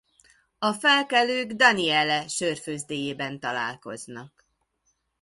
A 0.59 0.73
felkelők 0.73 1.51
Daniele 1.51 2.27
sörfőzdéjében 2.27 3.39
találkoznak. 3.39 4.47